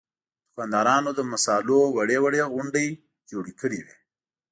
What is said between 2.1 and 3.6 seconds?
وړې غونډۍ جوړې